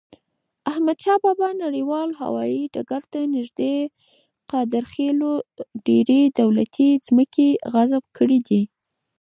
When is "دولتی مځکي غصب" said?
6.39-8.03